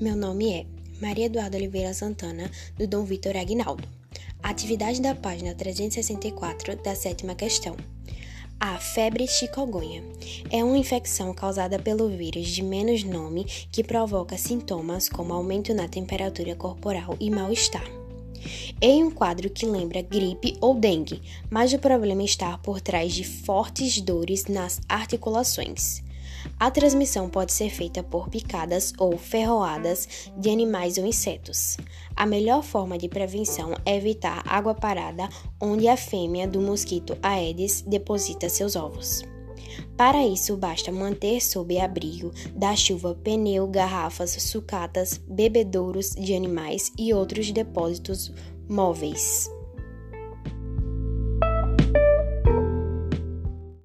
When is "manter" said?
40.92-41.40